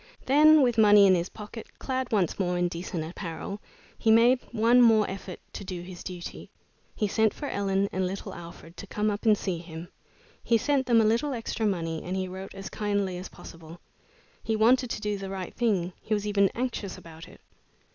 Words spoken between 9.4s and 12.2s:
him. He sent them a little extra money, and